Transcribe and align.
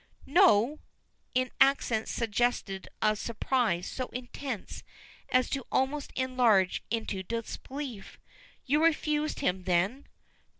"No!" 0.25 0.79
In 1.35 1.51
accents 1.61 2.09
suggestive 2.09 2.85
of 3.03 3.19
surprise 3.19 3.85
so 3.85 4.07
intense 4.07 4.81
as 5.29 5.47
to 5.51 5.63
almost 5.71 6.11
enlarge 6.15 6.83
into 6.89 7.21
disbelief. 7.21 8.17
"You 8.65 8.83
refused 8.83 9.41
him 9.41 9.65
then?" 9.65 10.07